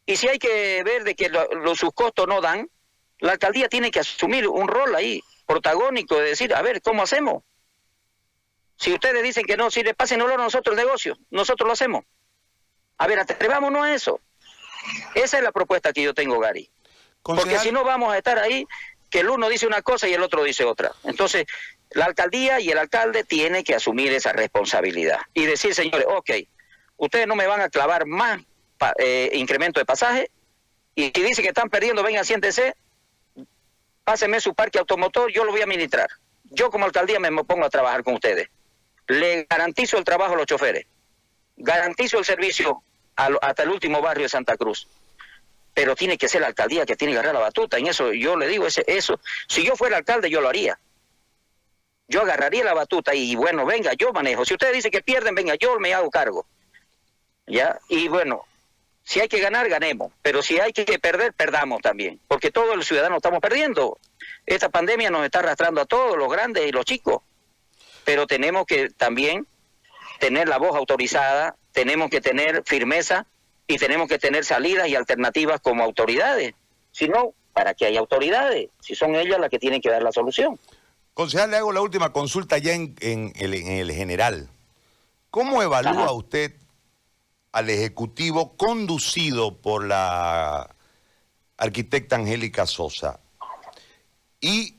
Y 0.06 0.16
si 0.16 0.30
hay 0.30 0.40
que 0.40 0.82
ver 0.86 1.04
de 1.04 1.14
que 1.14 1.28
los 1.28 1.78
sus 1.78 1.92
costos 1.92 2.26
no 2.26 2.40
dan, 2.40 2.70
la 3.18 3.34
alcaldía 3.34 3.68
tiene 3.68 3.92
que 3.92 4.00
asumir 4.00 4.48
un 4.48 4.70
rol 4.70 4.96
ahí, 4.96 5.22
protagónico, 5.46 6.16
de 6.16 6.30
decir, 6.30 6.56
a 6.56 6.62
ver, 6.62 6.82
¿cómo 6.82 7.04
hacemos? 7.04 7.44
Si 8.80 8.94
ustedes 8.94 9.22
dicen 9.22 9.44
que 9.46 9.58
no, 9.58 9.70
si 9.70 9.84
le 9.84 9.94
pasen 9.94 10.22
olor 10.22 10.40
a 10.40 10.44
nosotros 10.44 10.78
el 10.78 10.86
negocio, 10.86 11.18
nosotros 11.32 11.68
lo 11.68 11.74
hacemos. 11.74 12.06
A 12.98 13.08
ver, 13.08 13.20
atrevámonos 13.20 13.84
a 13.84 13.94
eso. 13.94 14.22
Esa 15.16 15.38
es 15.38 15.44
la 15.44 15.52
propuesta 15.52 15.92
que 15.92 16.02
yo 16.02 16.14
tengo, 16.14 16.40
Gary. 16.40 16.70
Porque 17.22 17.60
si 17.60 17.74
no 17.74 17.84
vamos 17.84 18.14
a 18.14 18.18
estar 18.18 18.40
ahí, 18.40 18.66
que 19.10 19.20
el 19.20 19.30
uno 19.30 19.50
dice 19.50 19.68
una 19.68 19.82
cosa 19.82 20.08
y 20.08 20.14
el 20.14 20.24
otro 20.24 20.44
dice 20.44 20.64
otra. 20.64 20.94
Entonces, 21.04 21.46
la 21.92 22.06
alcaldía 22.06 22.62
y 22.62 22.70
el 22.70 22.78
alcalde 22.78 23.26
tienen 23.26 23.66
que 23.66 23.76
asumir 23.76 24.14
esa 24.14 24.32
responsabilidad 24.32 25.20
y 25.34 25.46
decir, 25.46 25.76
señores, 25.76 26.08
ok, 26.08 26.32
ustedes 26.96 27.28
no 27.28 27.36
me 27.36 27.48
van 27.48 27.60
a 27.60 27.70
clavar 27.70 28.06
más 28.06 28.40
eh, 28.98 29.32
incremento 29.34 29.82
de 29.82 29.86
pasaje 29.86 30.32
y 30.96 31.12
si 31.14 31.22
dicen 31.22 31.44
que 31.44 31.50
están 31.50 31.70
perdiendo, 31.70 32.02
vengan, 32.02 32.24
siéntense, 32.24 32.76
pásenme 34.06 34.40
su 34.40 34.54
parque 34.56 34.80
automotor, 34.80 35.34
yo 35.34 35.44
lo 35.44 35.52
voy 35.52 35.60
a 35.60 35.66
administrar. 35.66 36.08
Yo 36.46 36.70
como 36.70 36.86
alcaldía 36.86 37.20
me 37.20 37.44
pongo 37.44 37.66
a 37.66 37.70
trabajar 37.70 38.04
con 38.04 38.14
ustedes. 38.14 38.50
Le 39.10 39.48
garantizo 39.50 39.98
el 39.98 40.06
trabajo 40.06 40.34
a 40.34 40.38
los 40.38 40.46
choferes. 40.46 40.86
garantizo 41.58 42.20
el 42.20 42.26
servicio 42.26 42.84
hasta 43.16 43.64
el 43.64 43.70
último 43.70 44.02
barrio 44.02 44.24
de 44.24 44.30
Santa 44.30 44.56
Cruz. 44.56 44.88
Pero 45.74 45.96
tiene 45.96 46.18
que 46.18 46.30
ser 46.30 46.42
la 46.42 46.48
alcaldía 46.48 46.86
que 46.86 46.96
tiene 46.96 47.14
que 47.14 47.20
agarrar 47.20 47.34
la 47.34 47.42
batuta. 47.42 47.78
En 47.78 47.88
eso 47.88 48.14
yo 48.14 48.38
le 48.38 48.48
digo, 48.48 48.68
ese, 48.68 48.84
eso, 48.88 49.20
si 49.48 49.66
yo 49.66 49.76
fuera 49.76 49.98
alcalde, 49.98 50.30
yo 50.30 50.42
lo 50.42 50.48
haría. 50.48 50.80
Yo 52.08 52.22
agarraría 52.22 52.64
la 52.64 52.74
batuta 52.74 53.14
y 53.16 53.36
bueno, 53.36 53.66
venga, 53.66 53.94
yo 53.94 54.14
manejo. 54.14 54.46
Si 54.46 54.54
ustedes 54.54 54.74
dicen 54.74 54.92
que 54.92 55.02
pierden, 55.02 55.36
venga, 55.36 55.56
yo 55.56 55.80
me 55.80 55.94
hago 55.94 56.10
cargo. 56.10 56.46
¿Ya? 57.46 57.80
Y 57.90 58.08
bueno, 58.08 58.46
si 59.04 59.20
hay 59.20 59.28
que 59.28 59.40
ganar, 59.40 59.68
ganemos. 59.70 60.14
Pero 60.22 60.44
si 60.44 60.60
hay 60.60 60.72
que 60.72 61.00
perder, 61.00 61.34
perdamos 61.34 61.82
también. 61.82 62.20
Porque 62.28 62.52
todos 62.52 62.76
los 62.76 62.86
ciudadanos 62.86 63.18
estamos 63.18 63.40
perdiendo. 63.40 63.98
Esta 64.46 64.70
pandemia 64.70 65.10
nos 65.10 65.26
está 65.26 65.40
arrastrando 65.40 65.82
a 65.82 65.86
todos, 65.86 66.16
los 66.16 66.32
grandes 66.32 66.68
y 66.68 66.72
los 66.72 66.86
chicos. 66.86 67.22
Pero 68.06 68.28
tenemos 68.28 68.66
que 68.66 68.90
también 68.90 69.48
tener 70.20 70.48
la 70.48 70.58
voz 70.58 70.76
autorizada, 70.76 71.56
tenemos 71.72 72.10
que 72.10 72.22
tener 72.22 72.64
firmeza 72.66 73.26
y 73.68 73.78
tenemos 73.78 74.08
que 74.08 74.20
tener 74.20 74.46
salidas 74.46 74.88
y 74.88 74.96
alternativas 74.96 75.62
como 75.62 75.84
autoridades. 75.84 76.54
Si 76.92 77.08
no, 77.08 77.34
¿para 77.54 77.74
qué 77.74 77.86
hay 77.86 77.98
autoridades? 77.98 78.70
Si 78.80 78.96
son 78.96 79.16
ellas 79.16 79.40
las 79.40 79.50
que 79.50 79.60
tienen 79.60 79.82
que 79.82 79.90
dar 79.90 80.02
la 80.02 80.12
solución. 80.12 80.60
Concejal, 81.14 81.52
le 81.52 81.58
hago 81.58 81.72
la 81.72 81.82
última 81.82 82.12
consulta 82.14 82.58
ya 82.58 82.74
en, 82.74 82.96
el, 83.36 83.92
general. 83.92 84.50
¿Cómo 85.30 85.62
evalúa 85.62 86.12
usted 86.12 86.54
al 87.52 87.70
Ejecutivo 87.70 88.56
conducido 88.56 89.58
por 89.58 89.86
la 89.86 90.76
arquitecta 91.58 92.16
Angélica 92.16 92.66
Sosa? 92.66 93.20
¿Y 94.42 94.78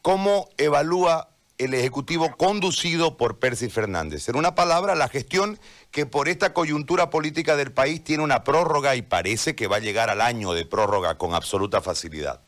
cómo 0.00 0.48
evalúa 0.56 1.30
el 1.60 1.74
Ejecutivo 1.74 2.34
conducido 2.38 3.18
por 3.18 3.38
Percy 3.38 3.68
Fernández. 3.68 4.28
En 4.30 4.36
una 4.36 4.54
palabra, 4.54 4.94
la 4.94 5.08
gestión 5.08 5.58
que 5.90 6.06
por 6.06 6.28
esta 6.28 6.54
coyuntura 6.54 7.10
política 7.10 7.54
del 7.54 7.70
país 7.70 8.02
tiene 8.02 8.22
una 8.22 8.44
prórroga 8.44 8.96
y 8.96 9.02
parece 9.02 9.54
que 9.54 9.66
va 9.66 9.76
a 9.76 9.80
llegar 9.80 10.08
al 10.08 10.22
año 10.22 10.54
de 10.54 10.64
prórroga 10.64 11.18
con 11.18 11.34
absoluta 11.34 11.80
facilidad. 11.80 12.40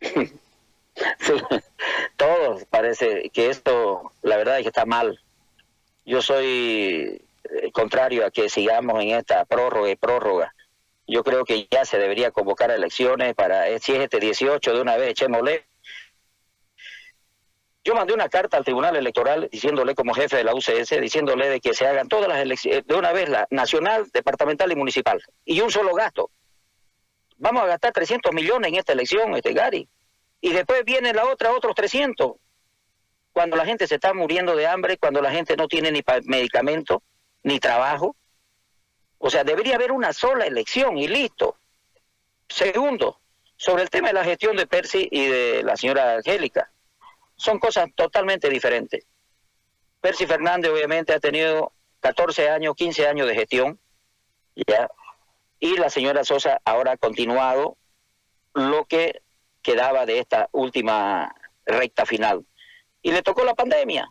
Sí, 1.18 1.32
todos 2.16 2.66
parece 2.66 3.28
que 3.30 3.50
esto, 3.50 4.12
la 4.22 4.36
verdad 4.36 4.58
es 4.58 4.62
que 4.62 4.68
está 4.68 4.86
mal. 4.86 5.20
Yo 6.06 6.22
soy 6.22 7.20
eh, 7.42 7.72
contrario 7.72 8.24
a 8.24 8.30
que 8.30 8.48
sigamos 8.48 9.02
en 9.02 9.10
esta 9.10 9.44
prórroga 9.44 9.90
y 9.90 9.96
prórroga. 9.96 10.54
Yo 11.08 11.24
creo 11.24 11.44
que 11.44 11.66
ya 11.68 11.84
se 11.84 11.98
debería 11.98 12.30
convocar 12.30 12.70
elecciones 12.70 13.34
para, 13.34 13.68
eh, 13.68 13.80
si 13.80 13.90
es 13.90 14.02
este 14.02 14.20
18 14.20 14.72
de 14.72 14.80
una 14.80 14.96
vez, 14.96 15.10
echémosle 15.10 15.64
yo 17.84 17.94
mandé 17.94 18.14
una 18.14 18.30
carta 18.30 18.56
al 18.56 18.64
Tribunal 18.64 18.96
Electoral 18.96 19.48
diciéndole 19.52 19.94
como 19.94 20.14
jefe 20.14 20.38
de 20.38 20.44
la 20.44 20.54
UCS, 20.54 21.00
diciéndole 21.02 21.50
de 21.50 21.60
que 21.60 21.74
se 21.74 21.86
hagan 21.86 22.08
todas 22.08 22.28
las 22.28 22.38
elecciones, 22.38 22.86
de 22.86 22.94
una 22.94 23.12
vez 23.12 23.28
la 23.28 23.46
nacional, 23.50 24.08
departamental 24.10 24.72
y 24.72 24.74
municipal, 24.74 25.22
y 25.44 25.60
un 25.60 25.70
solo 25.70 25.92
gasto. 25.92 26.30
Vamos 27.36 27.62
a 27.64 27.66
gastar 27.66 27.92
300 27.92 28.32
millones 28.32 28.70
en 28.70 28.76
esta 28.76 28.94
elección, 28.94 29.36
este 29.36 29.52
Gary, 29.52 29.86
y 30.40 30.52
después 30.52 30.82
viene 30.86 31.12
la 31.12 31.26
otra, 31.26 31.52
otros 31.52 31.74
300. 31.74 32.32
Cuando 33.32 33.56
la 33.56 33.66
gente 33.66 33.86
se 33.86 33.96
está 33.96 34.14
muriendo 34.14 34.56
de 34.56 34.66
hambre, 34.66 34.96
cuando 34.96 35.20
la 35.20 35.30
gente 35.30 35.54
no 35.54 35.68
tiene 35.68 35.92
ni 35.92 36.02
medicamento, 36.24 37.02
ni 37.42 37.60
trabajo. 37.60 38.16
O 39.18 39.28
sea, 39.28 39.44
debería 39.44 39.74
haber 39.74 39.92
una 39.92 40.12
sola 40.12 40.46
elección 40.46 40.96
y 40.96 41.08
listo. 41.08 41.56
Segundo, 42.48 43.20
sobre 43.56 43.82
el 43.82 43.90
tema 43.90 44.08
de 44.08 44.14
la 44.14 44.24
gestión 44.24 44.56
de 44.56 44.66
Percy 44.66 45.08
y 45.10 45.26
de 45.26 45.62
la 45.64 45.76
señora 45.76 46.14
Angélica 46.14 46.70
son 47.36 47.58
cosas 47.58 47.88
totalmente 47.94 48.48
diferentes. 48.48 49.06
Percy 50.00 50.26
Fernández 50.26 50.70
obviamente 50.70 51.12
ha 51.12 51.20
tenido 51.20 51.72
14 52.00 52.50
años, 52.50 52.74
15 52.76 53.06
años 53.06 53.26
de 53.26 53.34
gestión, 53.34 53.80
¿ya? 54.54 54.88
y 55.58 55.76
la 55.78 55.88
señora 55.88 56.24
Sosa 56.24 56.60
ahora 56.64 56.92
ha 56.92 56.96
continuado 56.98 57.78
lo 58.52 58.84
que 58.84 59.22
quedaba 59.62 60.04
de 60.04 60.18
esta 60.18 60.48
última 60.52 61.34
recta 61.64 62.04
final. 62.04 62.44
Y 63.00 63.12
le 63.12 63.22
tocó 63.22 63.44
la 63.44 63.54
pandemia. 63.54 64.08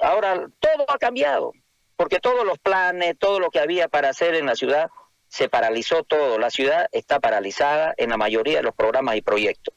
Ahora 0.00 0.48
todo 0.58 0.90
ha 0.90 0.96
cambiado, 0.96 1.52
porque 1.96 2.18
todos 2.18 2.46
los 2.46 2.58
planes, 2.58 3.18
todo 3.18 3.40
lo 3.40 3.50
que 3.50 3.60
había 3.60 3.88
para 3.88 4.08
hacer 4.08 4.34
en 4.34 4.46
la 4.46 4.54
ciudad, 4.54 4.88
se 5.28 5.50
paralizó 5.50 6.02
todo. 6.02 6.38
La 6.38 6.48
ciudad 6.48 6.88
está 6.92 7.20
paralizada 7.20 7.92
en 7.98 8.08
la 8.08 8.16
mayoría 8.16 8.56
de 8.56 8.62
los 8.62 8.74
programas 8.74 9.16
y 9.16 9.20
proyectos. 9.22 9.74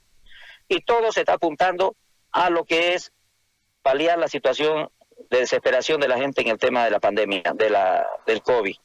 Y 0.70 0.82
todo 0.82 1.12
se 1.12 1.20
está 1.20 1.34
apuntando 1.34 1.98
a 2.34 2.50
lo 2.50 2.66
que 2.66 2.96
es 2.96 3.14
paliar 3.82 4.18
la 4.18 4.28
situación 4.28 4.90
de 5.30 5.40
desesperación 5.40 6.02
de 6.02 6.08
la 6.08 6.18
gente 6.18 6.42
en 6.42 6.50
el 6.50 6.58
tema 6.58 6.84
de 6.84 6.92
la 6.92 7.00
pandemia, 7.00 7.44
de 7.56 7.70
la, 7.70 8.06
del 8.26 8.42
COVID. 8.42 8.76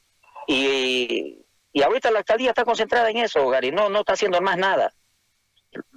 Y, 0.47 1.45
y 1.73 1.81
ahorita 1.81 2.11
la 2.11 2.19
alcaldía 2.19 2.49
está 2.49 2.63
concentrada 2.63 3.09
en 3.09 3.17
eso, 3.17 3.47
Gary, 3.49 3.71
no, 3.71 3.89
no 3.89 3.99
está 3.99 4.13
haciendo 4.13 4.39
más 4.41 4.57
nada. 4.57 4.93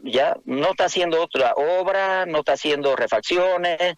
Ya 0.02 0.37
no 0.44 0.71
está 0.71 0.87
haciendo 0.87 1.23
otra 1.23 1.54
obra, 1.54 2.26
no 2.26 2.40
está 2.40 2.52
haciendo 2.54 2.94
refacciones, 2.94 3.97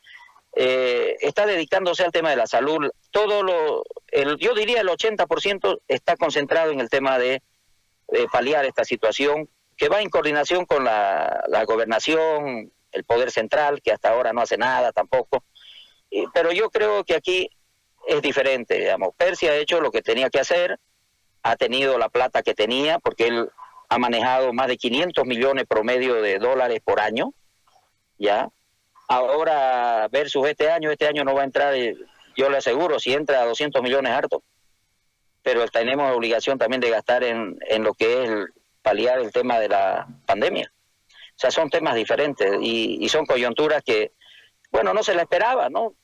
eh, 0.54 1.16
está 1.20 1.46
dedicándose 1.46 2.04
al 2.04 2.12
tema 2.12 2.30
de 2.30 2.36
la 2.36 2.46
salud. 2.46 2.90
Todo 3.10 3.42
lo, 3.42 3.84
el, 4.08 4.36
yo 4.38 4.54
diría 4.54 4.80
el 4.80 4.88
80% 4.88 5.80
está 5.88 6.16
concentrado 6.16 6.70
en 6.70 6.80
el 6.80 6.90
tema 6.90 7.18
de, 7.18 7.42
paliar 8.30 8.64
esta 8.64 8.84
situación, 8.84 9.48
que 9.76 9.88
va 9.88 10.00
en 10.00 10.10
coordinación 10.10 10.66
con 10.66 10.84
la, 10.84 11.42
la 11.48 11.64
gobernación, 11.64 12.70
el 12.94 13.04
poder 13.04 13.30
central, 13.30 13.82
que 13.82 13.92
hasta 13.92 14.10
ahora 14.10 14.32
no 14.32 14.40
hace 14.40 14.56
nada 14.56 14.92
tampoco. 14.92 15.44
pero 16.32 16.52
yo 16.52 16.70
creo 16.70 17.04
que 17.04 17.14
aquí 17.14 17.50
es 18.06 18.22
diferente, 18.22 18.78
digamos. 18.78 19.14
Persia 19.16 19.50
ha 19.50 19.56
hecho 19.56 19.80
lo 19.80 19.90
que 19.90 20.02
tenía 20.02 20.30
que 20.30 20.40
hacer, 20.40 20.78
ha 21.42 21.56
tenido 21.56 21.98
la 21.98 22.08
plata 22.08 22.42
que 22.42 22.54
tenía, 22.54 22.98
porque 22.98 23.26
él 23.26 23.50
ha 23.88 23.98
manejado 23.98 24.52
más 24.52 24.68
de 24.68 24.76
500 24.76 25.24
millones 25.26 25.66
promedio 25.66 26.14
de 26.22 26.38
dólares 26.38 26.80
por 26.84 27.00
año, 27.00 27.32
¿ya? 28.18 28.48
Ahora, 29.08 30.08
versus 30.10 30.46
este 30.48 30.70
año, 30.70 30.90
este 30.90 31.06
año 31.06 31.24
no 31.24 31.34
va 31.34 31.42
a 31.42 31.44
entrar, 31.44 31.74
eh, 31.74 31.96
yo 32.36 32.48
le 32.48 32.58
aseguro, 32.58 32.98
si 32.98 33.12
entra 33.12 33.42
a 33.42 33.46
200 33.46 33.82
millones 33.82 34.12
harto, 34.12 34.42
pero 35.42 35.66
tenemos 35.68 36.10
obligación 36.16 36.58
también 36.58 36.80
de 36.80 36.90
gastar 36.90 37.22
en, 37.22 37.58
en 37.68 37.84
lo 37.84 37.92
que 37.92 38.24
es 38.24 38.30
paliar 38.82 39.18
el 39.18 39.30
tema 39.32 39.58
de 39.58 39.68
la 39.68 40.06
pandemia. 40.26 40.72
O 41.36 41.38
sea, 41.38 41.50
son 41.50 41.68
temas 41.68 41.94
diferentes 41.94 42.56
y, 42.60 43.08
son 43.08 43.26
coyunturas 43.26 43.82
que, 43.84 44.12
bueno, 44.70 44.94
no 44.94 45.02
se 45.02 45.14
la 45.14 45.22
esperaba, 45.22 45.68
¿no? 45.68 45.94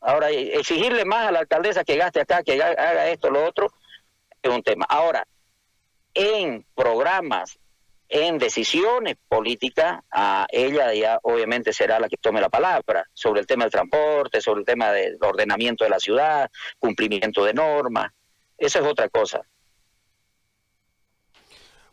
Ahora, 0.00 0.30
exigirle 0.30 1.04
más 1.04 1.26
a 1.26 1.32
la 1.32 1.40
alcaldesa 1.40 1.84
que 1.84 1.96
gaste 1.96 2.20
acá, 2.20 2.42
que 2.42 2.62
haga 2.62 3.08
esto, 3.08 3.30
lo 3.30 3.44
otro, 3.44 3.68
es 4.42 4.50
un 4.50 4.62
tema. 4.62 4.84
Ahora, 4.88 5.26
en 6.14 6.66
programas, 6.74 7.58
en 8.08 8.38
decisiones 8.38 9.16
políticas, 9.28 10.00
a 10.10 10.46
ella 10.50 10.92
ya 10.94 11.18
obviamente 11.22 11.72
será 11.72 11.98
la 11.98 12.08
que 12.08 12.16
tome 12.18 12.40
la 12.40 12.48
palabra 12.48 13.04
sobre 13.14 13.40
el 13.40 13.46
tema 13.46 13.64
del 13.64 13.72
transporte, 13.72 14.40
sobre 14.40 14.60
el 14.60 14.66
tema 14.66 14.92
del 14.92 15.16
ordenamiento 15.20 15.84
de 15.84 15.90
la 15.90 15.98
ciudad, 15.98 16.50
cumplimiento 16.78 17.44
de 17.44 17.54
normas. 17.54 18.12
Eso 18.58 18.78
es 18.78 18.86
otra 18.86 19.08
cosa. 19.08 19.42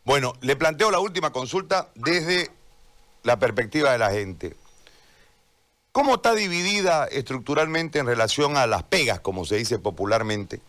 Bueno, 0.04 0.34
le 0.42 0.54
planteo 0.54 0.90
la 0.90 1.00
última 1.00 1.32
consulta 1.32 1.90
desde 1.94 2.50
la 3.24 3.38
perspectiva 3.38 3.90
de 3.90 3.98
la 3.98 4.10
gente. 4.10 4.54
¿Cómo 5.90 6.16
está 6.16 6.34
dividida 6.34 7.06
estructuralmente 7.06 7.98
en 7.98 8.06
relación 8.06 8.56
a 8.56 8.66
las 8.66 8.84
pegas, 8.84 9.20
como 9.20 9.44
se 9.44 9.56
dice 9.56 9.78
popularmente, 9.78 10.60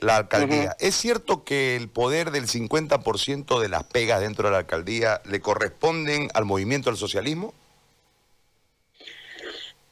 la 0.00 0.16
alcaldía? 0.16 0.76
¿Es 0.78 0.94
cierto 0.94 1.44
que 1.44 1.76
el 1.76 1.88
poder 1.88 2.30
del 2.30 2.46
50% 2.46 3.60
de 3.60 3.68
las 3.68 3.84
pegas 3.84 4.20
dentro 4.20 4.48
de 4.48 4.52
la 4.52 4.58
alcaldía 4.58 5.20
le 5.24 5.40
corresponden 5.40 6.28
al 6.34 6.44
movimiento 6.44 6.90
del 6.90 6.96
socialismo? 6.96 7.54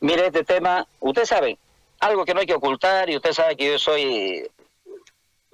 Mire, 0.00 0.26
este 0.26 0.44
tema, 0.44 0.86
usted 1.00 1.24
sabe, 1.24 1.58
algo 2.00 2.24
que 2.24 2.34
no 2.34 2.40
hay 2.40 2.46
que 2.46 2.54
ocultar 2.54 3.08
y 3.08 3.16
usted 3.16 3.32
sabe 3.32 3.56
que 3.56 3.72
yo 3.72 3.78
soy 3.78 4.50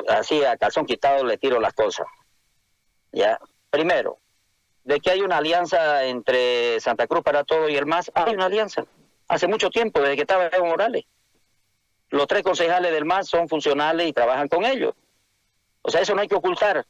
así 0.09 0.43
a 0.45 0.57
calzón 0.57 0.87
quitado 0.87 1.25
le 1.25 1.39
tiro 1.39 1.61
las 1.61 1.75
cosas. 1.75 2.07
Ya, 3.13 3.39
primero, 3.71 4.19
de 4.85 5.01
que 5.01 5.11
hay 5.11 5.21
una 5.21 5.39
alianza 5.39 6.05
entre 6.05 6.81
Santa 6.81 7.07
Cruz 7.07 7.23
para 7.23 7.45
todo 7.45 7.69
y 7.69 7.77
el 7.77 7.87
MAS. 7.87 8.11
Hay 8.15 8.35
una 8.35 8.47
alianza. 8.47 8.85
Hace 9.29 9.47
mucho 9.47 9.71
tiempo, 9.71 10.01
desde 10.01 10.17
que 10.17 10.23
estaba 10.23 10.47
Evo 10.47 10.67
Morales. 10.67 11.05
Los 12.11 12.27
tres 12.27 12.43
concejales 12.43 12.93
del 12.93 13.05
MAS 13.05 13.29
son 13.29 13.49
funcionales 13.49 14.07
y 14.07 14.12
trabajan 14.12 14.49
con 14.49 14.65
ellos. 14.65 14.95
O 15.83 15.91
sea, 15.91 16.01
eso 16.01 16.15
no 16.15 16.21
hay 16.21 16.29
que 16.29 16.35
ocultar. 16.35 16.85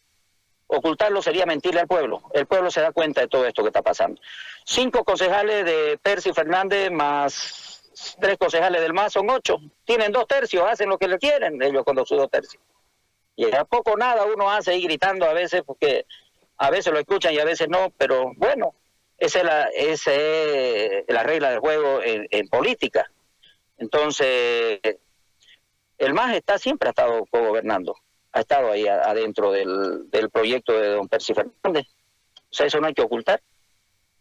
Ocultarlo 0.66 1.20
sería 1.22 1.46
mentirle 1.46 1.80
al 1.80 1.86
pueblo. 1.86 2.22
El 2.32 2.46
pueblo 2.46 2.70
se 2.70 2.80
da 2.80 2.92
cuenta 2.92 3.20
de 3.20 3.28
todo 3.28 3.46
esto 3.46 3.62
que 3.62 3.68
está 3.68 3.82
pasando. 3.82 4.20
Cinco 4.64 5.04
concejales 5.04 5.64
de 5.64 5.98
Percy 6.02 6.32
Fernández 6.32 6.90
más 6.90 7.72
tres 8.20 8.38
concejales 8.38 8.80
del 8.80 8.92
MAS 8.92 9.12
son 9.12 9.28
ocho. 9.30 9.58
Tienen 9.84 10.12
dos 10.12 10.26
tercios, 10.26 10.64
hacen 10.68 10.88
lo 10.88 10.98
que 10.98 11.08
le 11.08 11.18
quieren 11.18 11.62
ellos 11.62 11.84
con 11.84 11.96
los 11.96 12.08
dos 12.08 12.30
tercios. 12.30 12.62
Y 13.36 13.54
a 13.54 13.64
poco 13.64 13.96
nada 13.96 14.24
uno 14.24 14.50
hace 14.50 14.72
ahí 14.72 14.82
gritando 14.82 15.26
a 15.26 15.32
veces 15.32 15.62
porque 15.64 16.06
a 16.62 16.70
veces 16.70 16.92
lo 16.92 17.00
escuchan 17.00 17.34
y 17.34 17.40
a 17.40 17.44
veces 17.44 17.68
no, 17.68 17.92
pero 17.98 18.30
bueno, 18.36 18.72
esa 19.18 19.40
es 19.40 19.44
la, 19.44 19.62
es 19.74 20.06
la 21.08 21.24
regla 21.24 21.50
del 21.50 21.58
juego 21.58 21.98
en, 22.04 22.48
política. 22.48 23.10
Entonces, 23.78 24.78
el 25.98 26.14
MAS 26.14 26.36
está 26.36 26.58
siempre 26.58 26.88
ha 26.88 26.90
estado 26.90 27.26
gobernando, 27.32 27.96
ha 28.30 28.40
estado 28.40 28.70
ahí 28.70 28.86
adentro 28.86 29.50
del, 29.50 30.08
del 30.08 30.30
proyecto 30.30 30.78
de 30.78 30.90
don 30.90 31.08
Percy 31.08 31.34
Fernández. 31.34 31.88
O 32.36 32.54
sea, 32.54 32.66
eso 32.66 32.80
no 32.80 32.86
hay 32.86 32.94
que 32.94 33.02
ocultar. 33.02 33.42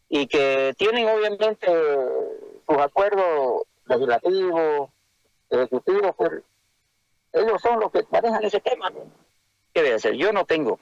Y 0.09 0.25
que 0.25 0.73
tienen 0.79 1.07
obviamente 1.07 1.67
sus 2.67 2.77
acuerdos 2.79 3.65
legislativos, 3.85 4.89
ejecutivos, 5.47 6.15
pues 6.17 6.31
ellos 7.33 7.61
son 7.61 7.79
los 7.79 7.91
que 7.91 8.03
manejan 8.09 8.43
ese 8.43 8.59
tema. 8.61 8.91
¿Qué 9.71 9.81
voy 9.81 9.91
a 9.91 9.95
hacer? 9.97 10.15
Yo 10.15 10.33
no 10.33 10.43
tengo. 10.45 10.79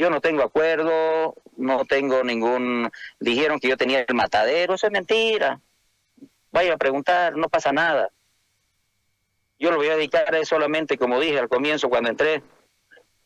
Yo 0.00 0.08
no 0.08 0.22
tengo 0.22 0.42
acuerdo, 0.42 1.34
no 1.58 1.84
tengo 1.84 2.24
ningún... 2.24 2.90
Dijeron 3.18 3.60
que 3.60 3.68
yo 3.68 3.76
tenía 3.76 4.00
el 4.00 4.14
matadero, 4.14 4.72
eso 4.72 4.86
es 4.86 4.92
mentira. 4.94 5.60
Vaya 6.50 6.72
a 6.72 6.78
preguntar, 6.78 7.36
no 7.36 7.50
pasa 7.50 7.70
nada. 7.70 8.08
Yo 9.58 9.70
lo 9.70 9.76
voy 9.76 9.88
a 9.88 9.96
dedicar 9.96 10.34
solamente, 10.46 10.96
como 10.96 11.20
dije 11.20 11.38
al 11.38 11.50
comienzo 11.50 11.90
cuando 11.90 12.08
entré, 12.08 12.42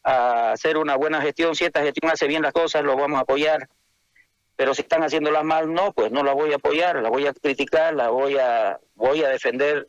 a 0.03 0.51
hacer 0.51 0.77
una 0.77 0.97
buena 0.97 1.23
gestión. 1.23 1.55
Si 1.55 1.65
esta 1.65 1.81
gestión 1.81 2.11
hace 2.11 2.27
bien 2.27 2.43
las 2.43 2.53
cosas, 2.53 2.83
lo 2.83 2.97
vamos 2.97 3.19
a 3.19 3.23
apoyar. 3.23 3.69
Pero 4.57 4.75
si 4.75 4.83
están 4.83 5.05
haciéndolas 5.05 5.45
mal, 5.45 5.73
no, 5.73 5.93
pues 5.93 6.11
no 6.11 6.25
la 6.25 6.33
voy 6.33 6.55
a 6.55 6.57
apoyar, 6.57 7.01
la 7.01 7.09
voy 7.09 7.29
a 7.29 7.33
criticar, 7.35 7.95
la 7.95 8.09
voy 8.09 8.37
a, 8.39 8.81
voy 8.97 9.23
a 9.23 9.29
defender 9.29 9.87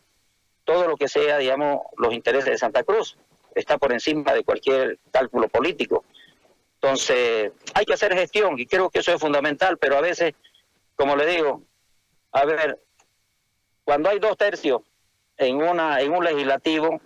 todo 0.65 0.87
lo 0.87 0.97
que 0.97 1.07
sea, 1.07 1.39
digamos, 1.39 1.81
los 1.97 2.13
intereses 2.13 2.51
de 2.51 2.57
Santa 2.59 2.83
Cruz. 2.83 3.17
Está 3.55 3.79
por 3.79 3.91
encima 3.91 4.33
de 4.33 4.43
cualquier 4.43 4.99
cálculo 5.09 5.47
político. 5.47 6.05
Entonces, 6.85 7.51
hay 7.73 7.83
que 7.83 7.95
hacer 7.95 8.13
gestión 8.13 8.59
y 8.59 8.67
creo 8.67 8.91
que 8.91 8.99
eso 8.99 9.11
es 9.11 9.19
fundamental, 9.19 9.79
pero 9.79 9.97
a 9.97 10.01
veces, 10.01 10.35
como 10.95 11.15
le 11.15 11.25
digo, 11.25 11.63
a 12.31 12.45
ver, 12.45 12.79
cuando 13.83 14.09
hay 14.09 14.19
dos 14.19 14.37
tercios 14.37 14.83
en, 15.35 15.55
una, 15.63 15.99
en 16.01 16.13
un 16.13 16.23
legislativo, 16.23 17.01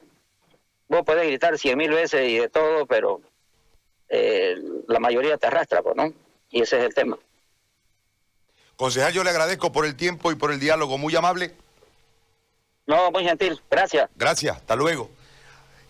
vos 0.90 1.04
podés 1.06 1.28
gritar 1.28 1.58
cien 1.58 1.78
mil 1.78 1.92
veces 1.92 2.28
y 2.28 2.40
de 2.40 2.50
todo, 2.50 2.88
pero 2.88 3.22
eh, 4.10 4.58
la 4.90 5.00
mayoría 5.00 5.38
te 5.38 5.48
arrastra, 5.48 5.82
pues, 5.82 5.96
¿no? 5.96 6.12
Y 6.52 6.62
ese 6.62 6.80
es 6.80 6.84
el 6.84 6.94
tema. 6.94 7.18
Concejal, 8.76 9.14
yo 9.14 9.24
le 9.24 9.30
agradezco 9.30 9.72
por 9.72 9.86
el 9.86 9.96
tiempo 9.96 10.30
y 10.30 10.36
por 10.36 10.52
el 10.52 10.60
diálogo, 10.60 10.98
muy 10.98 11.16
amable. 11.16 11.56
No, 12.86 13.12
muy 13.12 13.24
gentil. 13.24 13.62
Gracias. 13.72 14.10
Gracias. 14.18 14.58
Hasta 14.58 14.76
luego. 14.76 15.10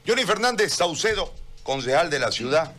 Johnny 0.06 0.26
Fernández 0.26 0.74
Saucedo, 0.74 1.34
concejal 1.64 2.12
de 2.12 2.20
la 2.20 2.32
ciudad. 2.32 2.72